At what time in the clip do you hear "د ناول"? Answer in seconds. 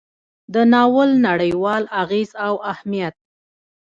0.53-1.09